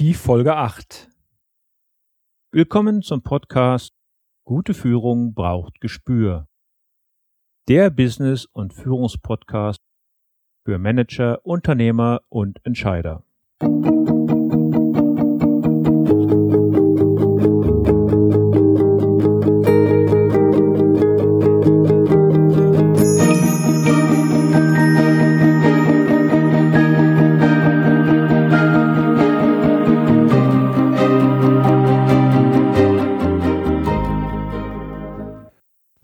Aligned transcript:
die 0.00 0.14
Folge 0.14 0.56
8. 0.56 1.10
Willkommen 2.52 3.02
zum 3.02 3.22
Podcast 3.22 3.92
Gute 4.46 4.72
Führung 4.72 5.34
braucht 5.34 5.78
Gespür. 5.82 6.48
Der 7.68 7.90
Business- 7.90 8.46
und 8.46 8.72
Führungspodcast 8.72 9.82
für 10.64 10.78
Manager, 10.78 11.44
Unternehmer 11.44 12.22
und 12.30 12.64
Entscheider. 12.64 13.24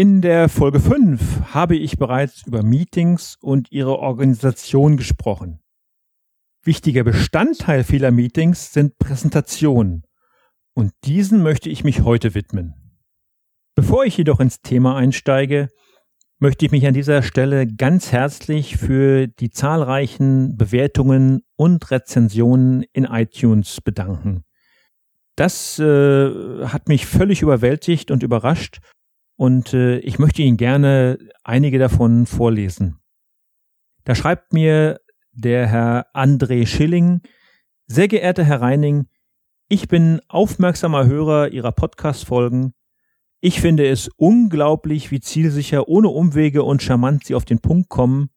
In 0.00 0.22
der 0.22 0.48
Folge 0.48 0.80
5 0.80 1.52
habe 1.52 1.76
ich 1.76 1.98
bereits 1.98 2.46
über 2.46 2.62
Meetings 2.62 3.36
und 3.38 3.70
ihre 3.70 3.98
Organisation 3.98 4.96
gesprochen. 4.96 5.60
Wichtiger 6.64 7.04
Bestandteil 7.04 7.84
vieler 7.84 8.10
Meetings 8.10 8.72
sind 8.72 8.98
Präsentationen 8.98 10.06
und 10.72 10.92
diesen 11.04 11.42
möchte 11.42 11.68
ich 11.68 11.84
mich 11.84 12.00
heute 12.00 12.34
widmen. 12.34 12.72
Bevor 13.74 14.06
ich 14.06 14.16
jedoch 14.16 14.40
ins 14.40 14.62
Thema 14.62 14.96
einsteige, 14.96 15.68
möchte 16.38 16.64
ich 16.64 16.72
mich 16.72 16.86
an 16.86 16.94
dieser 16.94 17.22
Stelle 17.22 17.66
ganz 17.66 18.10
herzlich 18.10 18.78
für 18.78 19.26
die 19.26 19.50
zahlreichen 19.50 20.56
Bewertungen 20.56 21.42
und 21.56 21.90
Rezensionen 21.90 22.86
in 22.94 23.04
iTunes 23.04 23.82
bedanken. 23.82 24.44
Das 25.36 25.78
äh, 25.78 26.64
hat 26.64 26.88
mich 26.88 27.04
völlig 27.04 27.42
überwältigt 27.42 28.10
und 28.10 28.22
überrascht 28.22 28.80
und 29.40 29.72
äh, 29.72 29.96
ich 30.00 30.18
möchte 30.18 30.42
Ihnen 30.42 30.58
gerne 30.58 31.18
einige 31.44 31.78
davon 31.78 32.26
vorlesen. 32.26 32.98
Da 34.04 34.14
schreibt 34.14 34.52
mir 34.52 35.00
der 35.32 35.66
Herr 35.66 36.14
André 36.14 36.66
Schilling, 36.66 37.22
sehr 37.86 38.06
geehrter 38.06 38.44
Herr 38.44 38.60
Reining, 38.60 39.06
ich 39.70 39.88
bin 39.88 40.20
aufmerksamer 40.28 41.06
Hörer 41.06 41.52
Ihrer 41.52 41.72
Podcast-Folgen. 41.72 42.74
Ich 43.40 43.62
finde 43.62 43.88
es 43.88 44.10
unglaublich, 44.18 45.10
wie 45.10 45.20
zielsicher, 45.20 45.88
ohne 45.88 46.08
Umwege 46.10 46.62
und 46.62 46.82
charmant 46.82 47.24
Sie 47.24 47.34
auf 47.34 47.46
den 47.46 47.60
Punkt 47.60 47.88
kommen. 47.88 48.28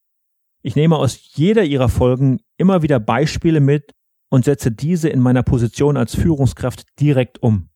Ich 0.62 0.78
nehme 0.78 0.96
aus 0.96 1.32
jeder 1.34 1.66
Ihrer 1.66 1.90
Folgen 1.90 2.40
immer 2.56 2.82
wieder 2.82 3.02
Beispiele 3.02 3.60
mit 3.60 3.92
und 4.30 4.46
setze 4.46 4.72
diese 4.72 5.10
in 5.10 5.20
meiner 5.20 5.44
Position 5.44 5.98
als 5.98 6.16
Führungskraft 6.16 6.86
direkt 7.02 7.44
um. 7.44 7.68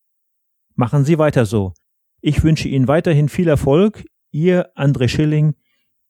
Machen 0.75 1.03
Sie 1.03 1.17
weiter 1.17 1.45
so. 1.45 1.73
Ich 2.27 2.43
wünsche 2.43 2.67
Ihnen 2.67 2.89
weiterhin 2.89 3.29
viel 3.29 3.47
Erfolg. 3.47 4.03
Ihr 4.31 4.75
André 4.75 5.07
Schilling, 5.07 5.55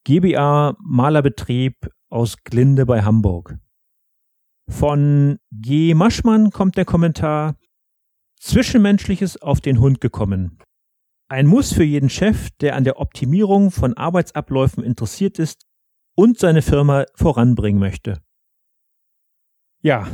GBA 0.04 0.76
Malerbetrieb 0.80 1.92
aus 2.10 2.38
Glinde 2.44 2.88
bei 2.88 3.04
Hamburg. 3.04 3.60
Von 4.68 5.38
G. 5.52 5.94
Maschmann 5.94 6.50
kommt 6.50 6.76
der 6.76 6.86
Kommentar 6.86 7.56
Zwischenmenschliches 8.40 9.40
auf 9.40 9.62
den 9.62 9.80
Hund 9.80 10.02
gekommen. 10.02 10.58
Ein 11.30 11.46
Muss 11.46 11.72
für 11.72 11.84
jeden 11.84 12.10
Chef, 12.10 12.50
der 12.62 12.76
an 12.76 12.84
der 12.84 13.00
Optimierung 13.00 13.70
von 13.70 13.96
Arbeitsabläufen 13.96 14.84
interessiert 14.84 15.38
ist 15.38 15.68
und 16.16 16.40
seine 16.40 16.64
Firma 16.64 17.06
voranbringen 17.14 17.80
möchte. 17.80 18.24
Ja, 19.84 20.08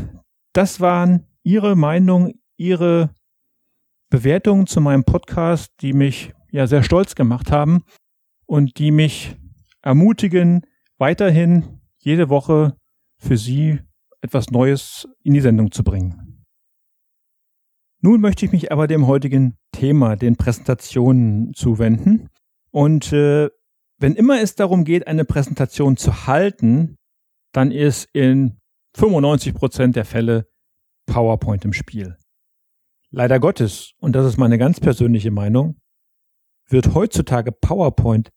das 0.52 0.82
waren 0.82 1.28
Ihre 1.44 1.78
Meinung, 1.78 2.34
Ihre 2.58 3.16
Bewertungen 4.14 4.68
zu 4.68 4.80
meinem 4.80 5.06
Podcast, 5.06 5.74
die 5.82 5.92
mich 5.92 6.34
ja 6.52 6.68
sehr 6.68 6.84
stolz 6.84 7.16
gemacht 7.16 7.52
haben 7.52 7.82
und 8.46 8.78
die 8.78 8.92
mich 8.92 9.36
ermutigen, 9.82 10.68
weiterhin 11.00 11.80
jede 11.98 12.30
Woche 12.30 12.78
für 13.18 13.38
Sie 13.38 13.80
etwas 14.22 14.52
Neues 14.52 15.08
in 15.24 15.34
die 15.34 15.42
Sendung 15.42 15.72
zu 15.72 15.84
bringen. 15.84 16.46
Nun 18.02 18.22
möchte 18.22 18.46
ich 18.46 18.52
mich 18.52 18.72
aber 18.72 18.86
dem 18.86 19.08
heutigen 19.08 19.58
Thema, 19.72 20.16
den 20.16 20.36
Präsentationen, 20.36 21.56
zuwenden. 21.56 22.30
Und 22.70 23.14
äh, 23.14 23.50
wenn 23.98 24.14
immer 24.14 24.40
es 24.42 24.54
darum 24.54 24.84
geht, 24.84 25.08
eine 25.08 25.26
Präsentation 25.26 25.98
zu 25.98 26.28
halten, 26.28 26.98
dann 27.52 27.72
ist 27.72 28.08
in 28.14 28.60
95 28.96 29.56
Prozent 29.56 29.96
der 29.96 30.06
Fälle 30.06 30.48
PowerPoint 31.08 31.66
im 31.66 31.74
Spiel. 31.74 32.16
Leider 33.16 33.40
Gottes, 33.40 33.94
und 34.00 34.16
das 34.16 34.26
ist 34.26 34.38
meine 34.38 34.58
ganz 34.58 34.80
persönliche 34.80 35.30
Meinung, 35.30 35.80
wird 36.68 36.96
heutzutage 36.96 37.52
PowerPoint 37.52 38.32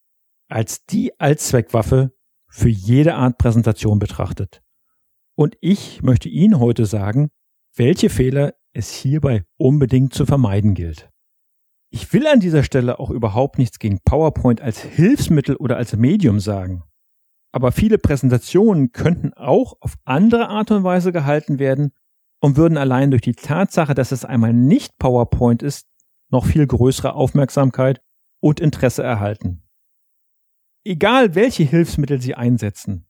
als 0.50 0.84
die 0.84 1.18
Allzweckwaffe 1.18 2.12
für 2.46 2.68
jede 2.68 3.14
Art 3.14 3.38
Präsentation 3.38 3.98
betrachtet. 3.98 4.62
Und 5.34 5.56
ich 5.62 6.02
möchte 6.02 6.28
Ihnen 6.28 6.60
heute 6.60 6.84
sagen, 6.84 7.30
welche 7.74 8.10
Fehler 8.10 8.52
es 8.74 8.90
hierbei 8.90 9.46
unbedingt 9.56 10.12
zu 10.12 10.26
vermeiden 10.26 10.74
gilt. 10.74 11.08
Ich 11.88 12.12
will 12.12 12.26
an 12.26 12.40
dieser 12.40 12.62
Stelle 12.62 12.98
auch 12.98 13.08
überhaupt 13.08 13.56
nichts 13.56 13.78
gegen 13.78 14.00
PowerPoint 14.04 14.60
als 14.60 14.78
Hilfsmittel 14.82 15.56
oder 15.56 15.78
als 15.78 15.96
Medium 15.96 16.38
sagen. 16.38 16.82
Aber 17.50 17.72
viele 17.72 17.96
Präsentationen 17.96 18.92
könnten 18.92 19.32
auch 19.32 19.78
auf 19.80 19.94
andere 20.04 20.50
Art 20.50 20.70
und 20.70 20.84
Weise 20.84 21.12
gehalten 21.12 21.58
werden 21.58 21.92
und 22.46 22.56
würden 22.56 22.78
allein 22.78 23.10
durch 23.10 23.22
die 23.22 23.34
Tatsache, 23.34 23.92
dass 23.94 24.12
es 24.12 24.24
einmal 24.24 24.52
nicht 24.52 24.98
PowerPoint 24.98 25.64
ist, 25.64 25.88
noch 26.30 26.46
viel 26.46 26.64
größere 26.64 27.12
Aufmerksamkeit 27.12 28.00
und 28.38 28.60
Interesse 28.60 29.02
erhalten. 29.02 29.64
Egal 30.84 31.34
welche 31.34 31.64
Hilfsmittel 31.64 32.20
Sie 32.20 32.36
einsetzen, 32.36 33.08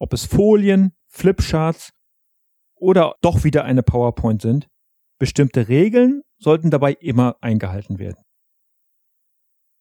ob 0.00 0.12
es 0.12 0.24
Folien, 0.24 0.96
Flipcharts 1.06 1.92
oder 2.74 3.14
doch 3.20 3.44
wieder 3.44 3.64
eine 3.64 3.84
PowerPoint 3.84 4.42
sind, 4.42 4.68
bestimmte 5.20 5.68
Regeln 5.68 6.22
sollten 6.38 6.72
dabei 6.72 6.94
immer 6.94 7.36
eingehalten 7.40 8.00
werden. 8.00 8.24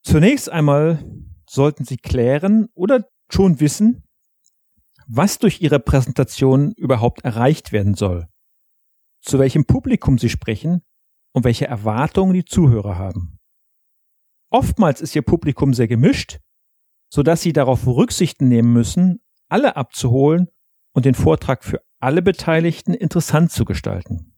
Zunächst 0.03 0.47
einmal 0.47 1.03
sollten 1.49 1.85
Sie 1.85 1.97
klären 1.97 2.69
oder 2.75 3.09
schon 3.31 3.59
wissen, 3.61 4.03
was 5.07 5.39
durch 5.39 5.59
Ihre 5.59 5.79
Präsentation 5.79 6.73
überhaupt 6.73 7.25
erreicht 7.25 7.71
werden 7.71 7.95
soll 7.95 8.27
zu 9.21 9.39
welchem 9.39 9.65
Publikum 9.65 10.17
sie 10.17 10.29
sprechen 10.29 10.81
und 11.33 11.43
welche 11.43 11.67
Erwartungen 11.67 12.33
die 12.33 12.45
Zuhörer 12.45 12.97
haben. 12.97 13.39
Oftmals 14.49 15.01
ist 15.01 15.15
ihr 15.15 15.21
Publikum 15.21 15.73
sehr 15.73 15.87
gemischt, 15.87 16.39
so 17.09 17.23
dass 17.23 17.41
sie 17.41 17.53
darauf 17.53 17.87
Rücksichten 17.87 18.47
nehmen 18.47 18.73
müssen, 18.73 19.21
alle 19.47 19.75
abzuholen 19.75 20.47
und 20.93 21.05
den 21.05 21.15
Vortrag 21.15 21.63
für 21.63 21.81
alle 21.99 22.21
Beteiligten 22.21 22.93
interessant 22.93 23.51
zu 23.51 23.63
gestalten. 23.63 24.33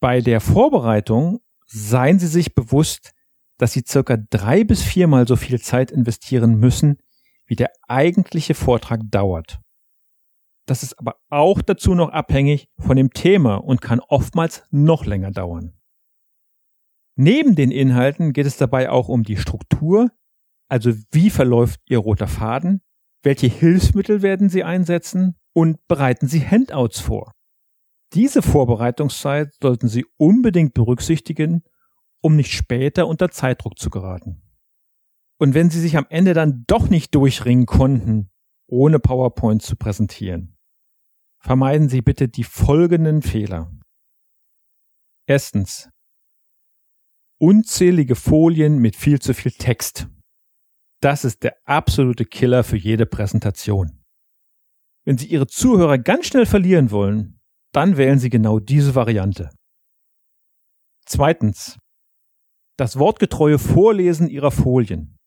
Bei 0.00 0.20
der 0.20 0.40
Vorbereitung 0.40 1.40
seien 1.66 2.18
Sie 2.18 2.26
sich 2.26 2.54
bewusst, 2.54 3.12
dass 3.58 3.72
Sie 3.72 3.84
circa 3.86 4.16
drei 4.16 4.64
bis 4.64 4.82
viermal 4.82 5.28
so 5.28 5.36
viel 5.36 5.60
Zeit 5.60 5.90
investieren 5.90 6.56
müssen, 6.56 6.98
wie 7.46 7.54
der 7.54 7.70
eigentliche 7.86 8.54
Vortrag 8.54 9.00
dauert. 9.04 9.60
Das 10.66 10.82
ist 10.82 10.98
aber 10.98 11.16
auch 11.28 11.60
dazu 11.60 11.94
noch 11.94 12.10
abhängig 12.10 12.68
von 12.78 12.96
dem 12.96 13.10
Thema 13.12 13.56
und 13.56 13.80
kann 13.80 14.00
oftmals 14.00 14.64
noch 14.70 15.04
länger 15.04 15.30
dauern. 15.30 15.72
Neben 17.16 17.54
den 17.54 17.70
Inhalten 17.70 18.32
geht 18.32 18.46
es 18.46 18.56
dabei 18.56 18.90
auch 18.90 19.08
um 19.08 19.22
die 19.22 19.36
Struktur, 19.36 20.10
also 20.68 20.92
wie 21.10 21.30
verläuft 21.30 21.80
Ihr 21.86 21.98
roter 21.98 22.28
Faden, 22.28 22.80
welche 23.22 23.46
Hilfsmittel 23.46 24.22
werden 24.22 24.48
Sie 24.48 24.64
einsetzen 24.64 25.36
und 25.52 25.86
bereiten 25.86 26.28
Sie 26.28 26.40
Handouts 26.40 27.00
vor. 27.00 27.32
Diese 28.14 28.42
Vorbereitungszeit 28.42 29.54
sollten 29.60 29.88
Sie 29.88 30.06
unbedingt 30.16 30.74
berücksichtigen, 30.74 31.62
um 32.22 32.36
nicht 32.36 32.52
später 32.52 33.06
unter 33.06 33.30
Zeitdruck 33.30 33.78
zu 33.78 33.90
geraten. 33.90 34.42
Und 35.38 35.54
wenn 35.54 35.70
Sie 35.70 35.80
sich 35.80 35.96
am 35.96 36.06
Ende 36.08 36.34
dann 36.34 36.64
doch 36.66 36.88
nicht 36.88 37.14
durchringen 37.14 37.66
konnten, 37.66 38.30
ohne 38.66 38.98
PowerPoint 38.98 39.62
zu 39.62 39.76
präsentieren. 39.76 40.56
Vermeiden 41.40 41.88
Sie 41.88 42.02
bitte 42.02 42.28
die 42.28 42.44
folgenden 42.44 43.22
Fehler. 43.22 43.70
Erstens. 45.26 45.88
unzählige 47.38 48.14
Folien 48.14 48.78
mit 48.78 48.94
viel 48.96 49.20
zu 49.20 49.34
viel 49.34 49.52
Text. 49.52 50.08
Das 51.00 51.24
ist 51.24 51.42
der 51.42 51.56
absolute 51.64 52.24
Killer 52.24 52.62
für 52.62 52.76
jede 52.76 53.06
Präsentation. 53.06 54.04
Wenn 55.04 55.18
Sie 55.18 55.26
Ihre 55.26 55.48
Zuhörer 55.48 55.98
ganz 55.98 56.26
schnell 56.28 56.46
verlieren 56.46 56.92
wollen, 56.92 57.40
dann 57.72 57.96
wählen 57.96 58.20
Sie 58.20 58.30
genau 58.30 58.60
diese 58.60 58.94
Variante. 58.94 59.50
Zweitens. 61.04 61.78
Das 62.78 62.98
wortgetreue 62.98 63.58
Vorlesen 63.58 64.28
Ihrer 64.28 64.52
Folien. 64.52 65.18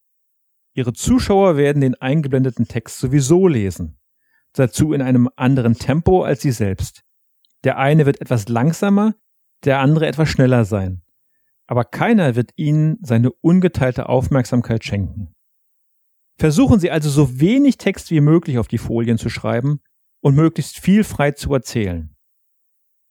Ihre 0.75 0.92
Zuschauer 0.92 1.56
werden 1.56 1.81
den 1.81 1.95
eingeblendeten 1.95 2.68
Text 2.68 3.00
sowieso 3.00 3.48
lesen, 3.48 3.98
dazu 4.51 4.92
in 4.92 5.01
einem 5.01 5.30
anderen 5.38 5.75
Tempo 5.75 6.24
als 6.24 6.42
Sie 6.42 6.51
selbst. 6.51 7.04
Der 7.63 7.77
eine 7.77 8.06
wird 8.06 8.19
etwas 8.19 8.50
langsamer, 8.50 9.16
der 9.63 9.80
andere 9.80 10.06
etwas 10.06 10.30
schneller 10.30 10.66
sein. 10.66 11.01
Aber 11.66 11.86
keiner 11.86 12.36
wird 12.36 12.51
Ihnen 12.57 12.98
seine 13.01 13.31
ungeteilte 13.31 14.10
Aufmerksamkeit 14.10 14.83
schenken. 14.83 15.33
Versuchen 16.38 16.80
Sie 16.80 16.92
also 16.92 17.10
so 17.10 17.39
wenig 17.39 17.77
Text 17.77 18.12
wie 18.12 18.19
möglich 18.19 18.60
auf 18.60 18.68
die 18.68 18.77
Folien 18.77 19.18
zu 19.18 19.30
schreiben 19.30 19.80
und 20.19 20.36
möglichst 20.36 20.77
viel 20.77 21.06
frei 21.06 21.31
zu 21.31 21.54
erzählen. 21.54 22.13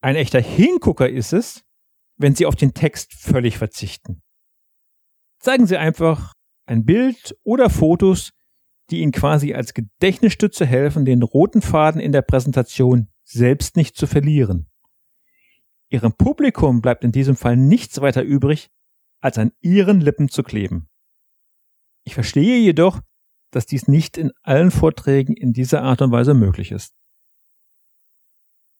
Ein 0.01 0.15
echter 0.15 0.39
Hingucker 0.39 1.09
ist 1.09 1.33
es, 1.33 1.63
wenn 2.17 2.35
Sie 2.35 2.45
auf 2.45 2.55
den 2.55 2.75
Text 2.75 3.15
völlig 3.15 3.57
verzichten. 3.57 4.21
Zeigen 5.39 5.65
Sie 5.65 5.77
einfach 5.77 6.34
ein 6.65 6.85
Bild 6.85 7.37
oder 7.43 7.69
Fotos, 7.69 8.31
die 8.89 9.01
Ihnen 9.01 9.11
quasi 9.11 9.53
als 9.53 9.73
Gedächtnisstütze 9.73 10.65
helfen, 10.65 11.05
den 11.05 11.23
roten 11.23 11.61
Faden 11.61 12.01
in 12.01 12.11
der 12.11 12.21
Präsentation 12.21 13.09
selbst 13.23 13.75
nicht 13.75 13.95
zu 13.95 14.07
verlieren. 14.07 14.69
Ihrem 15.89 16.13
Publikum 16.13 16.81
bleibt 16.81 17.03
in 17.03 17.11
diesem 17.11 17.35
Fall 17.35 17.57
nichts 17.57 18.01
weiter 18.01 18.23
übrig, 18.23 18.69
als 19.21 19.37
an 19.37 19.51
Ihren 19.61 20.01
Lippen 20.01 20.29
zu 20.29 20.43
kleben. 20.43 20.89
Ich 22.03 22.13
verstehe 22.13 22.59
jedoch, 22.59 23.01
dass 23.51 23.65
dies 23.65 23.87
nicht 23.87 24.17
in 24.17 24.31
allen 24.41 24.71
Vorträgen 24.71 25.35
in 25.35 25.53
dieser 25.53 25.81
Art 25.81 26.01
und 26.01 26.11
Weise 26.11 26.33
möglich 26.33 26.71
ist. 26.71 26.93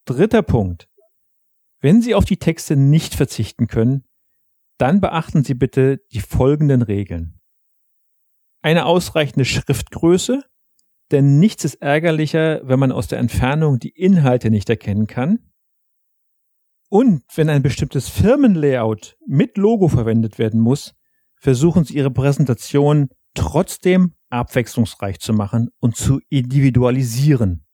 Dritter 0.05 0.43
Punkt. 0.43 0.89
Wenn 1.79 2.01
Sie 2.01 2.13
auf 2.13 2.25
die 2.25 2.37
Texte 2.37 2.75
nicht 2.75 3.15
verzichten 3.15 3.67
können, 3.67 4.05
dann 4.77 5.01
beachten 5.01 5.43
Sie 5.43 5.53
bitte 5.53 6.01
die 6.11 6.19
folgenden 6.19 6.81
Regeln. 6.81 7.39
Eine 8.65 8.88
ausreichende 8.88 9.45
Schriftgröße, 9.45 10.41
denn 11.12 11.38
nichts 11.38 11.65
ist 11.65 11.83
ärgerlicher, 11.83 12.62
wenn 12.63 12.79
man 12.79 12.91
aus 12.91 13.07
der 13.07 13.19
Entfernung 13.19 13.77
die 13.77 13.89
Inhalte 13.89 14.50
nicht 14.50 14.67
erkennen 14.71 15.06
kann. 15.06 15.38
Und 16.89 17.21
wenn 17.35 17.47
ein 17.50 17.62
bestimmtes 17.62 18.09
Firmenlayout 18.09 19.17
mit 19.27 19.57
Logo 19.57 19.88
verwendet 19.88 20.39
werden 20.39 20.62
muss, 20.62 20.95
versuchen 21.35 21.83
Sie 21.83 21.95
Ihre 21.95 22.09
Präsentation 22.09 23.09
trotzdem 23.35 24.15
abwechslungsreich 24.31 25.19
zu 25.19 25.33
machen 25.33 25.69
und 25.79 25.95
zu 25.95 26.19
individualisieren. 26.29 27.68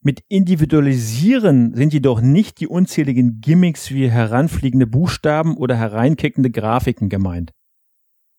Mit 0.00 0.24
individualisieren 0.26 1.76
sind 1.76 1.92
jedoch 1.92 2.20
nicht 2.20 2.58
die 2.58 2.66
unzähligen 2.66 3.40
Gimmicks 3.40 3.92
wie 3.92 4.10
heranfliegende 4.10 4.88
Buchstaben 4.88 5.56
oder 5.56 5.76
hereinkickende 5.76 6.50
Grafiken 6.50 7.08
gemeint. 7.08 7.52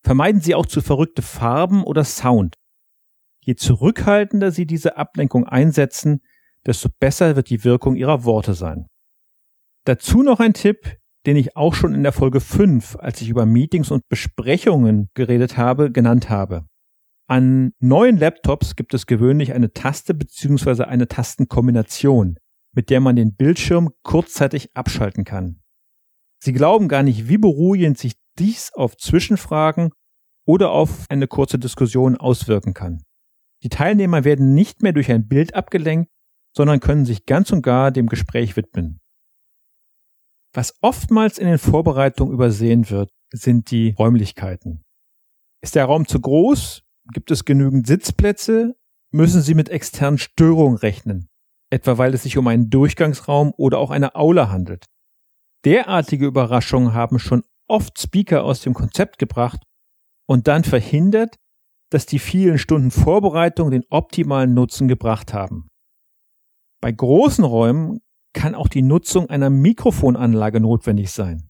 Vermeiden 0.02 0.40
Sie 0.40 0.54
auch 0.54 0.66
zu 0.66 0.80
verrückte 0.80 1.22
Farben 1.22 1.84
oder 1.84 2.04
Sound. 2.04 2.54
Je 3.42 3.54
zurückhaltender 3.54 4.50
Sie 4.50 4.66
diese 4.66 4.96
Ablenkung 4.96 5.46
einsetzen, 5.46 6.20
desto 6.66 6.88
besser 6.98 7.36
wird 7.36 7.50
die 7.50 7.64
Wirkung 7.64 7.96
Ihrer 7.96 8.24
Worte 8.24 8.54
sein. 8.54 8.86
Dazu 9.84 10.22
noch 10.22 10.40
ein 10.40 10.52
Tipp, 10.52 10.98
den 11.26 11.36
ich 11.36 11.56
auch 11.56 11.74
schon 11.74 11.94
in 11.94 12.02
der 12.02 12.12
Folge 12.12 12.40
5, 12.40 12.96
als 12.96 13.20
ich 13.20 13.28
über 13.28 13.46
Meetings 13.46 13.90
und 13.90 14.08
Besprechungen 14.08 15.10
geredet 15.14 15.56
habe, 15.56 15.90
genannt 15.90 16.30
habe. 16.30 16.66
An 17.28 17.72
neuen 17.78 18.18
Laptops 18.18 18.74
gibt 18.74 18.92
es 18.94 19.06
gewöhnlich 19.06 19.52
eine 19.52 19.72
Taste 19.72 20.14
bzw. 20.14 20.84
eine 20.84 21.08
Tastenkombination, 21.08 22.36
mit 22.74 22.90
der 22.90 23.00
man 23.00 23.16
den 23.16 23.36
Bildschirm 23.36 23.90
kurzzeitig 24.02 24.74
abschalten 24.74 25.24
kann. 25.24 25.60
Sie 26.42 26.52
glauben 26.52 26.88
gar 26.88 27.02
nicht, 27.02 27.28
wie 27.28 27.38
beruhigend 27.38 27.98
sich 27.98 28.14
dies 28.40 28.72
auf 28.74 28.96
Zwischenfragen 28.96 29.92
oder 30.46 30.72
auf 30.72 31.06
eine 31.08 31.28
kurze 31.28 31.58
Diskussion 31.58 32.16
auswirken 32.16 32.74
kann. 32.74 33.02
Die 33.62 33.68
Teilnehmer 33.68 34.24
werden 34.24 34.54
nicht 34.54 34.82
mehr 34.82 34.92
durch 34.92 35.12
ein 35.12 35.28
Bild 35.28 35.54
abgelenkt, 35.54 36.10
sondern 36.56 36.80
können 36.80 37.04
sich 37.04 37.26
ganz 37.26 37.52
und 37.52 37.62
gar 37.62 37.92
dem 37.92 38.08
Gespräch 38.08 38.56
widmen. 38.56 39.00
Was 40.52 40.74
oftmals 40.80 41.38
in 41.38 41.46
den 41.46 41.58
Vorbereitungen 41.58 42.34
übersehen 42.34 42.90
wird, 42.90 43.12
sind 43.32 43.70
die 43.70 43.94
Räumlichkeiten. 43.96 44.82
Ist 45.62 45.76
der 45.76 45.84
Raum 45.84 46.08
zu 46.08 46.20
groß, 46.20 46.82
Gibt 47.12 47.30
es 47.32 47.44
genügend 47.44 47.86
Sitzplätze? 47.86 48.76
Müssen 49.12 49.42
Sie 49.42 49.54
mit 49.54 49.68
externen 49.68 50.18
Störungen 50.18 50.76
rechnen? 50.76 51.28
Etwa 51.70 51.98
weil 51.98 52.14
es 52.14 52.22
sich 52.22 52.38
um 52.38 52.46
einen 52.46 52.70
Durchgangsraum 52.70 53.52
oder 53.56 53.78
auch 53.78 53.90
eine 53.90 54.14
Aula 54.14 54.50
handelt. 54.50 54.86
Derartige 55.64 56.26
Überraschungen 56.26 56.94
haben 56.94 57.18
schon 57.18 57.42
oft 57.70 57.98
Speaker 57.98 58.44
aus 58.44 58.60
dem 58.60 58.74
Konzept 58.74 59.18
gebracht 59.18 59.62
und 60.26 60.48
dann 60.48 60.64
verhindert, 60.64 61.36
dass 61.90 62.06
die 62.06 62.18
vielen 62.18 62.58
Stunden 62.58 62.90
Vorbereitung 62.90 63.70
den 63.70 63.84
optimalen 63.90 64.54
Nutzen 64.54 64.88
gebracht 64.88 65.32
haben. 65.32 65.68
Bei 66.80 66.92
großen 66.92 67.44
Räumen 67.44 68.00
kann 68.32 68.54
auch 68.54 68.68
die 68.68 68.82
Nutzung 68.82 69.28
einer 69.28 69.50
Mikrofonanlage 69.50 70.60
notwendig 70.60 71.10
sein. 71.10 71.48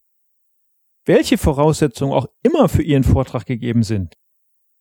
Welche 1.05 1.39
Voraussetzungen 1.39 2.13
auch 2.13 2.27
immer 2.43 2.69
für 2.69 2.83
Ihren 2.83 3.05
Vortrag 3.05 3.45
gegeben 3.45 3.83
sind, 3.83 4.15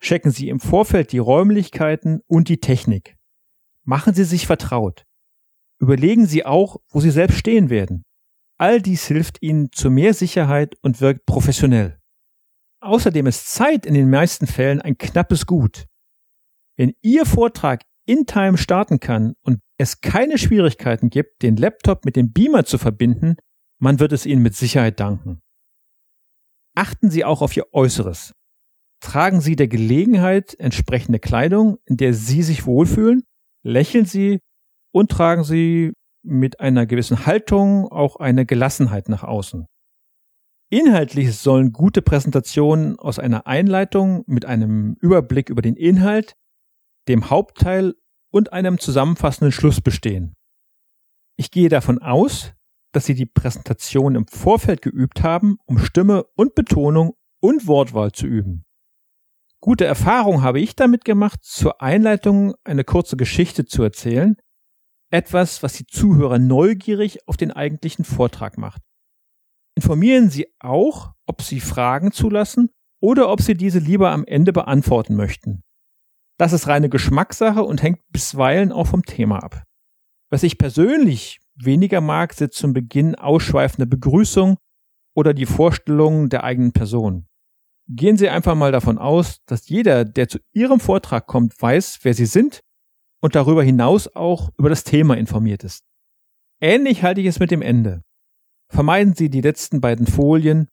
Checken 0.02 0.32
Sie 0.32 0.48
im 0.48 0.60
Vorfeld 0.60 1.12
die 1.12 1.18
Räumlichkeiten 1.18 2.22
und 2.28 2.48
die 2.48 2.60
Technik. 2.60 3.18
Machen 3.84 4.14
Sie 4.14 4.24
sich 4.24 4.48
vertraut. 4.48 5.06
Überlegen 5.80 6.26
Sie 6.26 6.46
auch, 6.46 6.78
wo 6.90 7.02
Sie 7.02 7.12
selbst 7.12 7.38
stehen 7.38 7.70
werden. 7.70 8.04
All 8.60 8.82
dies 8.82 9.08
hilft 9.08 9.42
Ihnen 9.42 9.72
zu 9.72 9.90
mehr 9.90 10.14
Sicherheit 10.14 10.76
und 10.82 11.00
wirkt 11.00 11.26
professionell. 11.26 11.98
Außerdem 12.82 13.26
ist 13.28 13.54
Zeit 13.54 13.86
in 13.86 13.94
den 13.94 14.10
meisten 14.10 14.48
Fällen 14.48 14.82
ein 14.82 14.98
knappes 14.98 15.46
Gut. 15.46 15.88
Wenn 16.78 16.94
Ihr 17.02 17.26
Vortrag 17.26 17.84
in 18.06 18.26
Time 18.26 18.58
starten 18.58 19.00
kann 19.00 19.36
und 19.44 19.60
es 19.78 20.02
keine 20.02 20.38
Schwierigkeiten 20.38 21.10
gibt, 21.10 21.42
den 21.42 21.56
Laptop 21.56 22.04
mit 22.04 22.16
dem 22.16 22.34
Beamer 22.34 22.66
zu 22.66 22.78
verbinden, 22.78 23.38
man 23.80 24.00
wird 24.00 24.12
es 24.12 24.26
Ihnen 24.26 24.42
mit 24.42 24.56
Sicherheit 24.56 25.00
danken. 25.00 25.40
Achten 26.76 27.10
Sie 27.10 27.24
auch 27.24 27.42
auf 27.42 27.56
Ihr 27.56 27.74
Äußeres. 27.74 28.33
Tragen 29.02 29.40
Sie 29.40 29.56
der 29.56 29.69
Gelegenheit 29.69 30.54
entsprechende 30.60 31.19
Kleidung, 31.19 31.78
in 31.86 31.95
der 31.95 32.14
Sie 32.14 32.44
sich 32.44 32.66
wohlfühlen, 32.66 33.24
lächeln 33.64 34.06
Sie 34.06 34.40
und 34.92 35.12
tragen 35.12 35.45
Sie 35.45 35.94
mit 36.30 36.59
einer 36.59 36.86
gewissen 36.86 37.26
Haltung 37.26 37.88
auch 37.88 38.16
eine 38.18 38.45
Gelassenheit 38.45 39.09
nach 39.09 39.24
außen. 39.24 39.66
Inhaltlich 40.71 41.36
sollen 41.36 41.74
gute 41.74 42.04
Präsentationen 42.04 42.98
aus 43.00 43.18
einer 43.18 43.48
Einleitung 43.48 44.24
mit 44.28 44.45
einem 44.45 44.95
Überblick 45.02 45.50
über 45.50 45.64
den 45.64 45.76
Inhalt, 45.76 46.36
dem 47.07 47.31
Hauptteil 47.31 47.95
und 48.31 48.54
einem 48.54 48.78
zusammenfassenden 48.78 49.52
Schluss 49.52 49.81
bestehen. 49.81 50.36
Ich 51.38 51.50
gehe 51.50 51.69
davon 51.69 52.00
aus, 52.00 52.54
dass 52.92 53.06
Sie 53.06 53.16
die 53.16 53.26
Präsentation 53.26 54.16
im 54.16 54.28
Vorfeld 54.28 54.81
geübt 54.81 55.24
haben, 55.24 55.57
um 55.66 55.80
Stimme 55.80 56.26
und 56.36 56.54
Betonung 56.54 57.14
und 57.40 57.66
Wortwahl 57.66 58.12
zu 58.12 58.28
üben. 58.28 58.66
Gute 59.62 59.86
Erfahrung 59.86 60.42
habe 60.42 60.59
ich 60.59 60.76
damit 60.76 61.04
gemacht, 61.04 61.40
zur 61.44 61.81
Einleitung 61.81 62.54
eine 62.64 62.83
kurze 62.83 63.18
Geschichte 63.18 63.66
zu 63.66 63.83
erzählen. 63.83 64.38
Etwas, 65.11 65.63
was 65.63 65.73
die 65.73 65.87
Zuhörer 65.87 66.37
neugierig 66.37 67.28
auf 67.28 67.35
den 67.35 67.51
eigentlichen 67.51 68.06
Vortrag 68.06 68.57
macht. 68.57 68.81
Informieren 69.75 70.30
Sie 70.30 70.47
auch, 70.59 71.13
ob 71.25 71.42
Sie 71.42 71.59
Fragen 71.59 72.11
zulassen 72.11 72.69
oder 73.01 73.30
ob 73.30 73.42
Sie 73.42 73.56
diese 73.56 73.80
lieber 73.80 74.11
am 74.11 74.25
Ende 74.25 74.54
beantworten 74.54 75.16
möchten. 75.16 75.63
Das 76.37 76.54
ist 76.54 76.68
reine 76.68 76.89
Geschmackssache 76.89 77.63
und 77.63 77.81
hängt 77.81 77.99
bisweilen 78.09 78.71
auch 78.71 78.87
vom 78.87 79.04
Thema 79.04 79.44
ab. 79.44 79.63
Was 80.30 80.44
ich 80.44 80.57
persönlich 80.57 81.39
weniger 81.56 82.01
mag, 82.01 82.33
sind 82.33 82.54
zum 82.54 82.73
Beginn 82.73 83.16
ausschweifende 83.16 83.87
Begrüßung 83.87 84.57
oder 85.16 85.33
die 85.33 85.45
Vorstellung 85.47 86.30
der 86.30 86.44
eigenen 86.44 86.71
Person. 86.71 87.28
Gehen 87.87 88.18
Sie 88.18 88.30
einfach 88.30 88.54
mal 88.54 88.71
davon 88.71 88.99
aus, 88.99 89.39
dass 89.45 89.68
jeder, 89.68 90.06
der 90.06 90.30
zu 90.30 90.37
Ihrem 90.54 90.80
Vortrag 90.80 91.25
kommt, 91.25 91.59
weiß, 91.59 91.99
wer 92.04 92.13
Sie 92.13 92.28
sind 92.28 92.61
und 93.21 93.35
darüber 93.35 93.64
hinaus 93.64 94.07
auch 94.16 94.49
über 94.57 94.69
das 94.69 94.83
Thema 94.83 95.18
informiert 95.18 95.64
ist. 95.64 95.83
Ähnlich 96.61 97.04
halte 97.04 97.21
ich 97.21 97.28
es 97.28 97.40
mit 97.40 97.52
dem 97.52 97.61
Ende. 97.61 98.04
Vermeiden 98.69 99.16
Sie 99.16 99.30
die 99.30 99.42
letzten 99.42 99.81
beiden 99.81 100.07
Folien, 100.07 100.69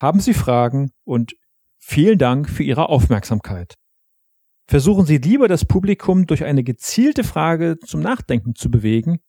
haben 0.00 0.20
Sie 0.20 0.34
Fragen 0.34 0.90
und 1.04 1.34
vielen 1.78 2.18
Dank 2.18 2.48
für 2.48 2.62
Ihre 2.62 2.88
Aufmerksamkeit. 2.88 3.74
Versuchen 4.68 5.06
Sie 5.06 5.18
lieber 5.18 5.48
das 5.48 5.64
Publikum 5.64 6.26
durch 6.26 6.44
eine 6.44 6.64
gezielte 6.64 7.24
Frage 7.24 7.78
zum 7.78 8.00
Nachdenken 8.00 8.54
zu 8.54 8.70
bewegen, 8.70 9.20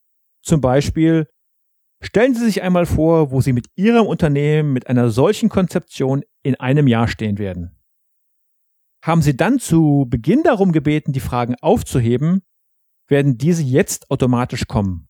zum 0.42 0.62
Beispiel, 0.62 1.28
Stellen 2.00 2.36
Sie 2.36 2.46
sich 2.46 2.62
einmal 2.62 2.86
vor, 2.86 3.32
wo 3.32 3.42
Sie 3.42 3.54
mit 3.54 3.68
Ihrem 3.76 4.06
Unternehmen 4.06 4.72
mit 4.72 4.88
einer 4.88 5.10
solchen 5.10 5.50
Konzeption 5.50 6.24
in 6.44 6.56
einem 6.56 6.88
Jahr 6.88 7.08
stehen 7.08 7.40
werden. 7.40 7.77
Haben 9.04 9.22
Sie 9.22 9.38
dann 9.38 9.60
zu 9.60 10.06
Beginn 10.10 10.44
darum 10.44 10.72
gebeten, 10.72 11.14
die 11.14 11.20
Fragen 11.20 11.56
aufzuheben, 11.62 12.42
werden 13.08 13.38
diese 13.38 13.64
jetzt 13.64 14.10
automatisch 14.12 14.68
kommen. 14.68 15.08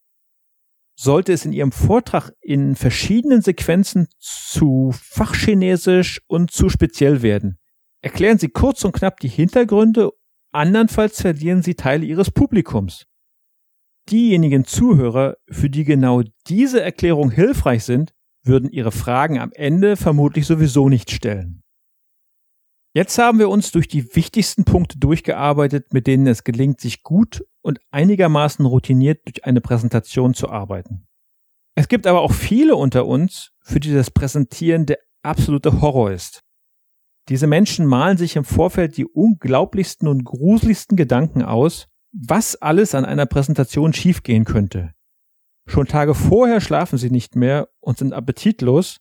Sollte 1.00 1.34
es 1.34 1.46
in 1.46 1.54
Ihrem 1.54 1.72
Vortrag 1.72 2.32
in 2.42 2.76
verschiedenen 2.76 3.42
Sequenzen 3.42 4.08
zu 4.20 4.92
fachchinesisch 4.94 6.22
und 6.28 6.52
zu 6.52 6.70
speziell 6.70 7.22
werden, 7.22 7.60
erklären 8.02 8.40
Sie 8.40 8.50
kurz 8.50 8.84
und 8.84 8.94
knapp 8.94 9.20
die 9.20 9.28
Hintergründe, 9.28 10.12
andernfalls 10.52 11.22
verlieren 11.22 11.62
Sie 11.62 11.76
Teile 11.76 12.06
Ihres 12.06 12.32
Publikums. 12.32 13.06
Diejenigen 14.10 14.66
Zuhörer, 14.66 15.36
für 15.50 15.70
die 15.70 15.84
genau 15.84 16.24
diese 16.48 16.82
Erklärung 16.82 17.30
hilfreich 17.30 17.84
sind, 17.84 18.14
würden 18.44 18.72
ihre 18.72 18.94
Fragen 18.94 19.40
am 19.40 19.52
Ende 19.54 19.98
vermutlich 19.98 20.48
sowieso 20.48 20.88
nicht 20.88 21.12
stellen. 21.12 21.62
Jetzt 22.98 23.20
haben 23.20 23.38
wir 23.38 23.50
uns 23.50 23.72
durch 23.72 23.88
die 23.88 24.16
wichtigsten 24.16 24.64
Punkte 24.66 24.98
durchgearbeitet, 24.98 25.94
mit 25.94 26.08
denen 26.08 26.26
es 26.26 26.44
gelingt, 26.44 26.82
sich 26.82 27.04
gut 27.04 27.46
und 27.62 27.78
einigermaßen 27.92 28.66
routiniert 28.66 29.20
durch 29.28 29.46
eine 29.46 29.62
Präsentation 29.62 30.34
zu 30.34 30.50
arbeiten. 30.50 31.06
Es 31.76 31.90
gibt 31.90 32.08
aber 32.08 32.22
auch 32.22 32.34
viele 32.34 32.76
unter 32.76 33.06
uns, 33.06 33.52
für 33.62 33.80
die 33.80 33.94
das 33.94 34.10
Präsentieren 34.10 34.88
der 34.88 34.98
absolute 35.22 35.80
Horror 35.80 36.10
ist. 36.10 36.42
Diese 37.30 37.46
Menschen 37.46 37.86
malen 37.86 38.18
sich 38.18 38.36
im 38.36 38.44
Vorfeld 38.44 38.98
die 38.98 39.06
unglaublichsten 39.06 40.08
und 40.08 40.24
gruseligsten 40.24 40.98
Gedanken 40.98 41.44
aus, 41.44 41.90
was 42.12 42.56
alles 42.56 42.96
an 42.96 43.06
einer 43.06 43.28
Präsentation 43.28 43.94
schiefgehen 43.94 44.44
könnte. 44.44 44.94
Schon 45.68 45.86
Tage 45.86 46.16
vorher 46.16 46.62
schlafen 46.62 46.98
sie 46.98 47.12
nicht 47.12 47.36
mehr 47.36 47.70
und 47.80 48.00
sind 48.00 48.14
appetitlos 48.14 48.98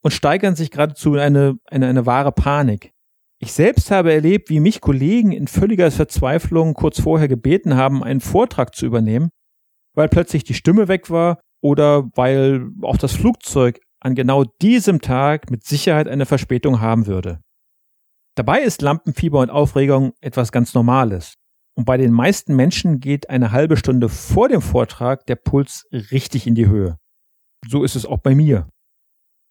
und 0.00 0.12
steigern 0.12 0.56
sich 0.56 0.70
geradezu 0.70 1.12
in 1.12 1.20
eine, 1.20 1.58
eine, 1.66 1.86
eine 1.86 2.06
wahre 2.06 2.32
Panik. 2.32 2.95
Ich 3.38 3.52
selbst 3.52 3.90
habe 3.90 4.12
erlebt, 4.12 4.48
wie 4.48 4.60
mich 4.60 4.80
Kollegen 4.80 5.32
in 5.32 5.46
völliger 5.46 5.90
Verzweiflung 5.90 6.74
kurz 6.74 7.00
vorher 7.00 7.28
gebeten 7.28 7.76
haben, 7.76 8.02
einen 8.02 8.20
Vortrag 8.20 8.74
zu 8.74 8.86
übernehmen, 8.86 9.30
weil 9.94 10.08
plötzlich 10.08 10.44
die 10.44 10.54
Stimme 10.54 10.88
weg 10.88 11.10
war 11.10 11.40
oder 11.62 12.08
weil 12.14 12.68
auch 12.82 12.96
das 12.96 13.12
Flugzeug 13.12 13.80
an 14.00 14.14
genau 14.14 14.44
diesem 14.62 15.00
Tag 15.00 15.50
mit 15.50 15.64
Sicherheit 15.64 16.08
eine 16.08 16.26
Verspätung 16.26 16.80
haben 16.80 17.06
würde. 17.06 17.40
Dabei 18.36 18.60
ist 18.60 18.82
Lampenfieber 18.82 19.40
und 19.40 19.50
Aufregung 19.50 20.12
etwas 20.20 20.52
ganz 20.52 20.74
Normales. 20.74 21.34
Und 21.74 21.84
bei 21.84 21.96
den 21.98 22.12
meisten 22.12 22.56
Menschen 22.56 23.00
geht 23.00 23.28
eine 23.28 23.52
halbe 23.52 23.76
Stunde 23.76 24.08
vor 24.08 24.48
dem 24.48 24.62
Vortrag 24.62 25.26
der 25.26 25.36
Puls 25.36 25.86
richtig 25.92 26.46
in 26.46 26.54
die 26.54 26.68
Höhe. 26.68 26.98
So 27.68 27.84
ist 27.84 27.96
es 27.96 28.06
auch 28.06 28.18
bei 28.18 28.34
mir. 28.34 28.68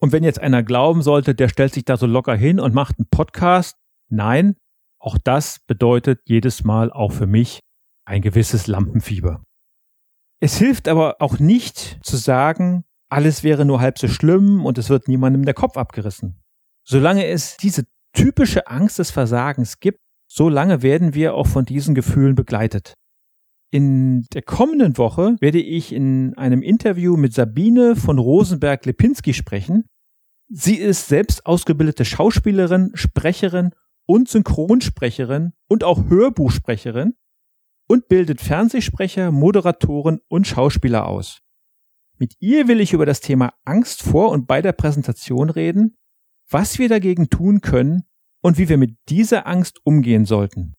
Und 0.06 0.12
wenn 0.12 0.22
jetzt 0.22 0.38
einer 0.40 0.62
glauben 0.62 1.02
sollte, 1.02 1.34
der 1.34 1.48
stellt 1.48 1.74
sich 1.74 1.84
da 1.84 1.96
so 1.96 2.06
locker 2.06 2.36
hin 2.36 2.60
und 2.60 2.72
macht 2.72 2.96
einen 2.96 3.08
Podcast, 3.10 3.76
nein, 4.08 4.54
auch 5.00 5.18
das 5.18 5.58
bedeutet 5.66 6.20
jedes 6.26 6.62
Mal 6.62 6.92
auch 6.92 7.10
für 7.10 7.26
mich 7.26 7.58
ein 8.04 8.22
gewisses 8.22 8.68
Lampenfieber. 8.68 9.42
Es 10.38 10.58
hilft 10.58 10.86
aber 10.86 11.16
auch 11.18 11.40
nicht 11.40 11.98
zu 12.04 12.16
sagen, 12.16 12.84
alles 13.10 13.42
wäre 13.42 13.64
nur 13.64 13.80
halb 13.80 13.98
so 13.98 14.06
schlimm 14.06 14.64
und 14.64 14.78
es 14.78 14.90
wird 14.90 15.08
niemandem 15.08 15.44
der 15.44 15.54
Kopf 15.54 15.76
abgerissen. 15.76 16.40
Solange 16.86 17.26
es 17.26 17.56
diese 17.56 17.82
typische 18.12 18.68
Angst 18.68 19.00
des 19.00 19.10
Versagens 19.10 19.80
gibt, 19.80 19.98
so 20.30 20.48
lange 20.48 20.82
werden 20.82 21.14
wir 21.14 21.34
auch 21.34 21.48
von 21.48 21.64
diesen 21.64 21.96
Gefühlen 21.96 22.36
begleitet. 22.36 22.94
In 23.72 24.22
der 24.32 24.42
kommenden 24.42 24.98
Woche 24.98 25.34
werde 25.40 25.60
ich 25.60 25.92
in 25.92 26.34
einem 26.38 26.62
Interview 26.62 27.16
mit 27.16 27.34
Sabine 27.34 27.96
von 27.96 28.20
Rosenberg-Lipinski 28.20 29.34
sprechen. 29.34 29.88
Sie 30.48 30.76
ist 30.76 31.08
selbst 31.08 31.44
ausgebildete 31.44 32.04
Schauspielerin, 32.04 32.92
Sprecherin 32.94 33.70
und 34.06 34.28
Synchronsprecherin 34.28 35.52
und 35.68 35.82
auch 35.82 36.08
Hörbuchsprecherin 36.08 37.14
und 37.88 38.08
bildet 38.08 38.40
Fernsehsprecher, 38.40 39.32
Moderatoren 39.32 40.20
und 40.28 40.46
Schauspieler 40.46 41.06
aus. 41.06 41.40
Mit 42.18 42.34
ihr 42.38 42.68
will 42.68 42.80
ich 42.80 42.92
über 42.92 43.06
das 43.06 43.20
Thema 43.20 43.52
Angst 43.64 44.02
vor 44.02 44.30
und 44.30 44.46
bei 44.46 44.62
der 44.62 44.72
Präsentation 44.72 45.50
reden, 45.50 45.96
was 46.48 46.78
wir 46.78 46.88
dagegen 46.88 47.28
tun 47.28 47.60
können 47.60 48.04
und 48.40 48.58
wie 48.58 48.68
wir 48.68 48.78
mit 48.78 48.96
dieser 49.08 49.46
Angst 49.46 49.80
umgehen 49.84 50.24
sollten. 50.24 50.74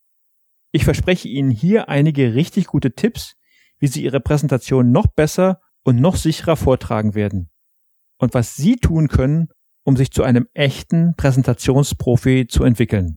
Ich 0.72 0.86
verspreche 0.86 1.28
Ihnen 1.28 1.52
hier 1.52 1.90
einige 1.90 2.34
richtig 2.34 2.68
gute 2.68 2.94
Tipps, 2.94 3.36
wie 3.80 3.88
Sie 3.88 4.04
Ihre 4.04 4.20
Präsentation 4.20 4.92
noch 4.92 5.08
besser 5.08 5.60
und 5.84 6.00
noch 6.00 6.16
sicherer 6.16 6.56
vortragen 6.56 7.16
werden. 7.16 7.50
Und 8.18 8.34
was 8.34 8.56
Sie 8.56 8.78
tun 8.78 9.10
können, 9.10 9.50
um 9.88 9.96
sich 9.96 10.12
zu 10.12 10.24
einem 10.24 10.50
echten 10.53 11.15
Präsentationsprofi 11.15 12.48
zu 12.50 12.65
entwickeln. 12.65 13.15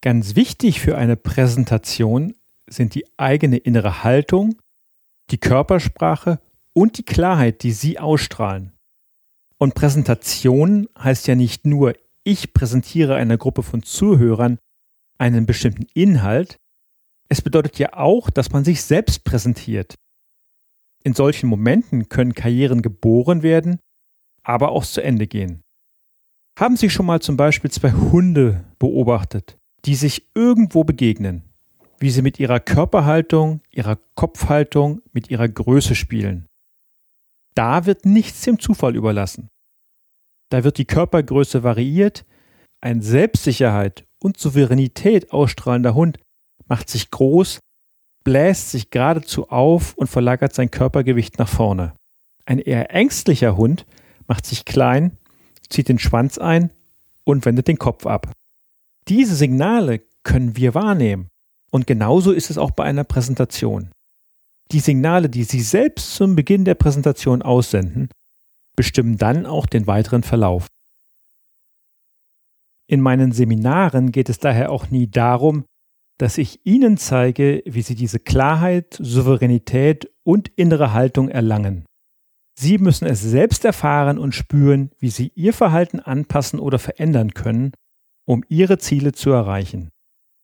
Ganz 0.00 0.34
wichtig 0.34 0.80
für 0.80 0.98
eine 0.98 1.14
Präsentation 1.14 2.34
sind 2.68 2.96
die 2.96 3.06
eigene 3.16 3.58
innere 3.58 4.02
Haltung, 4.02 4.60
die 5.30 5.38
Körpersprache 5.38 6.40
und 6.72 6.98
die 6.98 7.04
Klarheit, 7.04 7.62
die 7.62 7.70
Sie 7.70 8.00
ausstrahlen. 8.00 8.72
Und 9.56 9.76
Präsentation 9.76 10.88
heißt 10.98 11.28
ja 11.28 11.36
nicht 11.36 11.64
nur 11.64 11.94
ich 12.24 12.52
präsentiere 12.52 13.14
einer 13.14 13.38
Gruppe 13.38 13.62
von 13.62 13.84
Zuhörern 13.84 14.58
einen 15.16 15.46
bestimmten 15.46 15.86
Inhalt, 15.94 16.56
es 17.28 17.40
bedeutet 17.40 17.78
ja 17.78 17.92
auch, 17.92 18.30
dass 18.30 18.50
man 18.50 18.64
sich 18.64 18.82
selbst 18.82 19.22
präsentiert. 19.22 19.94
In 21.04 21.14
solchen 21.14 21.48
Momenten 21.48 22.08
können 22.08 22.34
Karrieren 22.34 22.82
geboren 22.82 23.44
werden, 23.44 23.78
aber 24.44 24.70
auch 24.70 24.84
zu 24.84 25.02
Ende 25.02 25.26
gehen. 25.26 25.62
Haben 26.58 26.76
Sie 26.76 26.88
schon 26.88 27.06
mal 27.06 27.20
zum 27.20 27.36
Beispiel 27.36 27.70
zwei 27.70 27.90
Hunde 27.90 28.64
beobachtet, 28.78 29.58
die 29.84 29.96
sich 29.96 30.28
irgendwo 30.34 30.84
begegnen, 30.84 31.42
wie 31.98 32.10
sie 32.10 32.22
mit 32.22 32.38
ihrer 32.38 32.60
Körperhaltung, 32.60 33.60
ihrer 33.70 33.98
Kopfhaltung, 34.14 35.00
mit 35.12 35.30
ihrer 35.30 35.48
Größe 35.48 35.94
spielen? 35.94 36.46
Da 37.54 37.86
wird 37.86 38.04
nichts 38.04 38.42
dem 38.42 38.58
Zufall 38.60 38.94
überlassen. 38.94 39.48
Da 40.50 40.64
wird 40.64 40.78
die 40.78 40.84
Körpergröße 40.84 41.62
variiert. 41.62 42.24
Ein 42.80 43.00
Selbstsicherheit 43.00 44.04
und 44.20 44.38
Souveränität 44.38 45.32
ausstrahlender 45.32 45.94
Hund 45.94 46.18
macht 46.66 46.88
sich 46.88 47.10
groß, 47.10 47.60
bläst 48.24 48.70
sich 48.70 48.90
geradezu 48.90 49.48
auf 49.48 49.94
und 49.94 50.08
verlagert 50.08 50.54
sein 50.54 50.70
Körpergewicht 50.70 51.38
nach 51.38 51.48
vorne. 51.48 51.94
Ein 52.44 52.58
eher 52.58 52.94
ängstlicher 52.94 53.56
Hund 53.56 53.86
macht 54.26 54.46
sich 54.46 54.64
klein, 54.64 55.16
zieht 55.68 55.88
den 55.88 55.98
Schwanz 55.98 56.38
ein 56.38 56.70
und 57.24 57.44
wendet 57.44 57.68
den 57.68 57.78
Kopf 57.78 58.06
ab. 58.06 58.32
Diese 59.08 59.34
Signale 59.34 60.02
können 60.22 60.56
wir 60.56 60.74
wahrnehmen. 60.74 61.28
Und 61.70 61.86
genauso 61.86 62.32
ist 62.32 62.50
es 62.50 62.58
auch 62.58 62.70
bei 62.70 62.84
einer 62.84 63.04
Präsentation. 63.04 63.90
Die 64.70 64.80
Signale, 64.80 65.28
die 65.28 65.44
Sie 65.44 65.60
selbst 65.60 66.14
zum 66.14 66.36
Beginn 66.36 66.64
der 66.64 66.74
Präsentation 66.74 67.42
aussenden, 67.42 68.08
bestimmen 68.76 69.18
dann 69.18 69.44
auch 69.44 69.66
den 69.66 69.86
weiteren 69.86 70.22
Verlauf. 70.22 70.68
In 72.86 73.00
meinen 73.00 73.32
Seminaren 73.32 74.12
geht 74.12 74.28
es 74.28 74.38
daher 74.38 74.70
auch 74.70 74.90
nie 74.90 75.08
darum, 75.08 75.64
dass 76.18 76.38
ich 76.38 76.64
Ihnen 76.64 76.96
zeige, 76.96 77.62
wie 77.66 77.82
Sie 77.82 77.94
diese 77.94 78.20
Klarheit, 78.20 78.96
Souveränität 79.00 80.10
und 80.22 80.48
innere 80.56 80.92
Haltung 80.92 81.28
erlangen. 81.28 81.86
Sie 82.56 82.78
müssen 82.78 83.06
es 83.06 83.20
selbst 83.20 83.64
erfahren 83.64 84.18
und 84.18 84.34
spüren, 84.34 84.90
wie 84.98 85.10
Sie 85.10 85.32
Ihr 85.34 85.52
Verhalten 85.52 86.00
anpassen 86.00 86.60
oder 86.60 86.78
verändern 86.78 87.34
können, 87.34 87.72
um 88.26 88.44
Ihre 88.48 88.78
Ziele 88.78 89.12
zu 89.12 89.30
erreichen. 89.30 89.90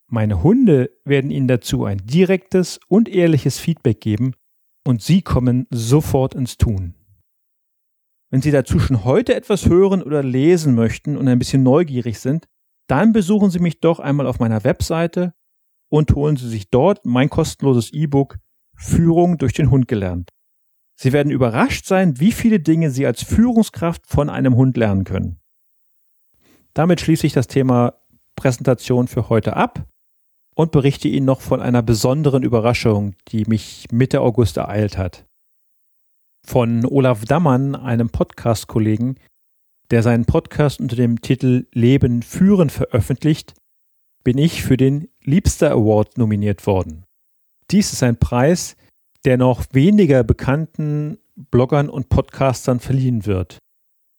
Meine 0.09 0.43
Hunde 0.43 0.91
werden 1.05 1.31
Ihnen 1.31 1.47
dazu 1.47 1.85
ein 1.85 1.99
direktes 1.99 2.81
und 2.89 3.09
ehrliches 3.09 3.61
Feedback 3.61 4.01
geben 4.01 4.35
und 4.85 5.03
Sie 5.03 5.23
kommen 5.23 5.69
sofort 5.71 6.35
ins 6.35 6.57
Tun. 6.57 6.95
Wenn 8.31 8.43
Sie 8.43 8.51
dazu 8.51 8.81
schon 8.81 9.05
heute 9.05 9.35
etwas 9.35 9.67
hören 9.67 10.03
oder 10.03 10.23
lesen 10.25 10.75
möchten 10.75 11.17
und 11.17 11.29
ein 11.29 11.39
bisschen 11.39 11.63
neugierig 11.63 12.19
sind, 12.19 12.47
dann 12.89 13.13
besuchen 13.13 13.51
Sie 13.51 13.61
mich 13.61 13.81
doch 13.81 14.01
einmal 14.01 14.27
auf 14.27 14.41
meiner 14.41 14.65
Webseite 14.65 15.33
und 15.89 16.13
holen 16.17 16.37
Sie 16.37 16.49
sich 16.49 16.71
dort 16.71 17.05
mein 17.05 17.31
kostenloses 17.31 17.93
E-Book 17.93 18.39
Führung 18.77 19.39
durch 19.39 19.53
den 19.53 19.71
Hund 19.71 19.87
gelernt. 19.87 20.31
Sie 21.01 21.13
werden 21.13 21.33
überrascht 21.33 21.87
sein, 21.87 22.21
wie 22.21 22.33
viele 22.33 22.61
Dinge 22.61 22.91
Sie 22.91 23.07
als 23.07 23.23
Führungskraft 23.23 24.07
von 24.07 24.29
einem 24.29 24.57
Hund 24.57 24.77
lernen 24.77 25.05
können. 25.05 25.41
Damit 26.75 27.01
schließe 27.01 27.27
ich 27.27 27.33
das 27.33 27.47
Thema 27.47 27.95
Präsentation 28.37 29.09
für 29.09 29.29
heute 29.29 29.57
ab 29.57 29.87
und 30.55 30.73
berichte 30.73 31.09
Ihnen 31.09 31.27
noch 31.27 31.41
von 31.41 31.61
einer 31.61 31.83
besonderen 31.83 32.43
Überraschung, 32.43 33.15
die 33.29 33.45
mich 33.47 33.87
Mitte 33.91 34.21
August 34.21 34.57
ereilt 34.59 34.99
hat 34.99 35.25
von 36.47 36.85
Olaf 36.85 37.25
Dammann, 37.25 37.75
einem 37.75 38.11
Podcast-Kollegen, 38.11 39.17
der 39.91 40.03
seinen 40.03 40.25
Podcast 40.25 40.81
unter 40.81 40.97
dem 40.97 41.21
Titel 41.21 41.67
Leben 41.73 42.23
führen 42.23 42.71
veröffentlicht, 42.71 43.55
bin 44.25 44.39
ich 44.39 44.63
für 44.63 44.77
den 44.77 45.09
Liebster 45.23 45.71
Award 45.71 46.19
nominiert 46.19 46.67
worden. 46.67 47.05
Dies 47.71 47.93
ist 47.93 48.03
ein 48.03 48.19
Preis, 48.19 48.77
der 49.25 49.37
noch 49.37 49.65
weniger 49.73 50.25
bekannten 50.25 51.19
Bloggern 51.51 51.89
und 51.89 52.09
Podcastern 52.09 52.81
verliehen 52.81 53.27
wird. 53.27 53.59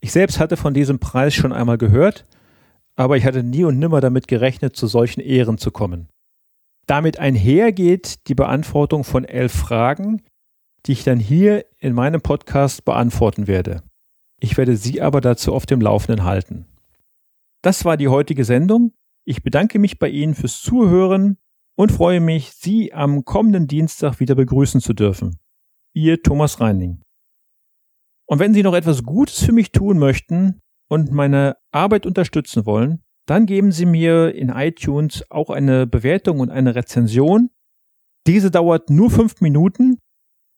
Ich 0.01 0.11
selbst 0.11 0.39
hatte 0.39 0.57
von 0.57 0.73
diesem 0.73 0.99
Preis 0.99 1.33
schon 1.33 1.53
einmal 1.53 1.77
gehört, 1.77 2.25
aber 2.95 3.17
ich 3.17 3.25
hatte 3.25 3.43
nie 3.43 3.63
und 3.63 3.79
nimmer 3.79 4.01
damit 4.01 4.27
gerechnet, 4.27 4.75
zu 4.75 4.87
solchen 4.87 5.21
Ehren 5.21 5.57
zu 5.57 5.71
kommen. 5.71 6.07
Damit 6.87 7.19
einhergeht 7.19 8.27
die 8.27 8.35
Beantwortung 8.35 9.03
von 9.03 9.25
elf 9.25 9.53
Fragen, 9.53 10.23
die 10.85 10.93
ich 10.93 11.03
dann 11.03 11.19
hier 11.19 11.65
in 11.77 11.93
meinem 11.93 12.21
Podcast 12.21 12.85
beantworten 12.85 13.47
werde. 13.47 13.83
Ich 14.39 14.57
werde 14.57 14.75
Sie 14.75 15.01
aber 15.01 15.21
dazu 15.21 15.53
auf 15.53 15.67
dem 15.67 15.81
Laufenden 15.81 16.25
halten. 16.25 16.65
Das 17.61 17.85
war 17.85 17.97
die 17.97 18.07
heutige 18.07 18.43
Sendung. 18.43 18.93
Ich 19.23 19.43
bedanke 19.43 19.77
mich 19.77 19.99
bei 19.99 20.09
Ihnen 20.09 20.33
fürs 20.33 20.61
Zuhören 20.61 21.37
und 21.81 21.91
freue 21.91 22.19
mich, 22.19 22.51
Sie 22.51 22.93
am 22.93 23.25
kommenden 23.25 23.65
Dienstag 23.65 24.19
wieder 24.19 24.35
begrüßen 24.35 24.81
zu 24.81 24.93
dürfen. 24.93 25.39
Ihr 25.95 26.21
Thomas 26.21 26.59
Reining. 26.59 27.01
Und 28.27 28.37
wenn 28.37 28.53
Sie 28.53 28.61
noch 28.61 28.75
etwas 28.75 29.01
Gutes 29.01 29.43
für 29.43 29.51
mich 29.51 29.71
tun 29.71 29.97
möchten 29.97 30.61
und 30.91 31.11
meine 31.11 31.57
Arbeit 31.71 32.05
unterstützen 32.05 32.67
wollen, 32.67 33.01
dann 33.25 33.47
geben 33.47 33.71
Sie 33.71 33.87
mir 33.87 34.35
in 34.35 34.49
iTunes 34.49 35.25
auch 35.31 35.49
eine 35.49 35.87
Bewertung 35.87 36.39
und 36.39 36.51
eine 36.51 36.75
Rezension. 36.75 37.49
Diese 38.27 38.51
dauert 38.51 38.91
nur 38.91 39.09
fünf 39.09 39.41
Minuten 39.41 39.97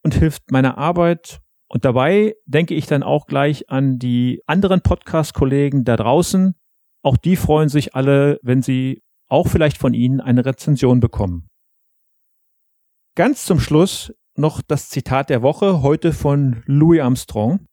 und 0.03 0.15
hilft 0.15 0.51
meiner 0.51 0.77
Arbeit. 0.77 1.39
Und 1.69 1.85
dabei 1.85 2.35
denke 2.45 2.73
ich 2.73 2.85
dann 2.85 3.01
auch 3.01 3.27
gleich 3.27 3.69
an 3.69 3.97
die 3.97 4.41
anderen 4.45 4.81
Podcast-Kollegen 4.81 5.85
da 5.85 5.95
draußen, 5.95 6.53
auch 7.01 7.15
die 7.15 7.37
freuen 7.37 7.69
sich 7.69 7.95
alle, 7.95 8.41
wenn 8.43 8.61
sie 8.61 9.03
auch 9.33 9.47
vielleicht 9.47 9.79
von 9.79 9.95
Ihnen 9.95 10.21
eine 10.21 10.45
Rezension 10.45 10.99
bekommen. 10.99 11.49
Ganz 13.15 13.45
zum 13.45 13.59
Schluss 13.59 14.13
noch 14.35 14.61
das 14.61 14.89
Zitat 14.89 15.31
der 15.31 15.41
Woche, 15.41 15.81
heute 15.81 16.13
von 16.13 16.61
Louis 16.67 17.01
Armstrong. 17.01 17.65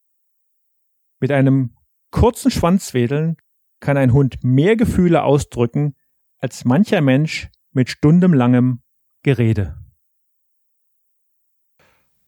Mit 1.21 1.31
einem 1.31 1.77
kurzen 2.11 2.51
Schwanzwedeln 2.51 3.37
kann 3.79 3.99
ein 3.99 4.15
Hund 4.15 4.43
mehr 4.43 4.77
Gefühle 4.77 5.23
ausdrücken 5.23 5.97
als 6.39 6.65
mancher 6.65 7.03
Mensch 7.03 7.51
mit 7.73 7.91
stundenlangem 7.91 8.81
Gerede. 9.23 9.77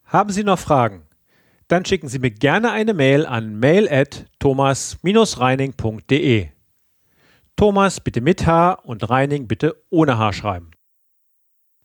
Haben 0.03 0.29
Sie 0.29 0.43
noch 0.43 0.59
Fragen? 0.59 1.07
Dann 1.67 1.85
schicken 1.85 2.07
Sie 2.07 2.19
mir 2.19 2.29
gerne 2.29 2.71
eine 2.71 2.93
Mail 2.93 3.25
an 3.25 3.57
mail 3.57 3.89
at 3.89 4.27
thomas-reining.de. 4.37 6.52
Thomas 7.55 7.99
bitte 7.99 8.21
mit 8.21 8.45
H 8.45 8.73
und 8.83 9.09
Reining 9.09 9.47
bitte 9.47 9.75
ohne 9.89 10.17
H 10.17 10.33
schreiben. 10.33 10.71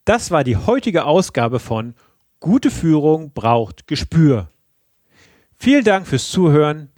Das 0.05 0.31
war 0.31 0.45
die 0.45 0.57
heutige 0.57 1.05
Ausgabe 1.05 1.61
von 1.61 1.95
Gute 2.41 2.71
Führung 2.71 3.33
braucht 3.33 3.87
Gespür. 3.89 4.49
Vielen 5.59 5.85
Dank 5.85 6.07
fürs 6.07 6.31
Zuhören. 6.31 6.89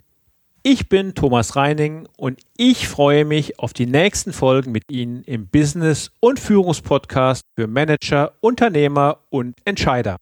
Ich 0.63 0.87
bin 0.87 1.15
Thomas 1.15 1.55
Reining 1.55 2.07
und 2.15 2.39
ich 2.55 2.87
freue 2.87 3.25
mich 3.25 3.57
auf 3.57 3.73
die 3.73 3.87
nächsten 3.87 4.33
Folgen 4.33 4.71
mit 4.71 4.91
Ihnen 4.91 5.23
im 5.23 5.47
Business- 5.47 6.11
und 6.19 6.39
Führungspodcast 6.39 7.43
für 7.55 7.65
Manager, 7.65 8.33
Unternehmer 8.39 9.17
und 9.29 9.57
Entscheider. 9.65 10.17